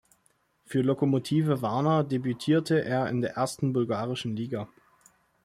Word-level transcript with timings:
Für 0.65 0.81
Lokomotive 0.81 1.61
Warna 1.61 2.01
debütierte 2.01 2.83
er 2.83 3.07
in 3.07 3.21
der 3.21 3.35
ersten 3.35 3.71
bulgarischen 3.71 4.35
Liga. 4.35 4.67